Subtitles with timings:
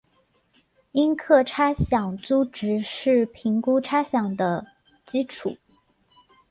[0.93, 4.65] 应课差饷租值是评估差饷的
[5.05, 5.55] 基础。